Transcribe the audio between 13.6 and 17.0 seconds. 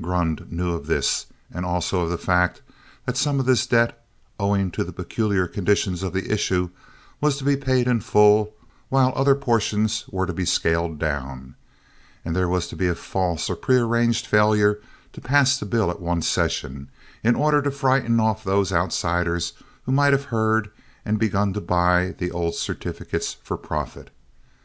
arranged failure to pass the bill at one session